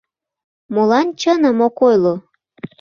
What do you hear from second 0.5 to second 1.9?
Молан чыным ок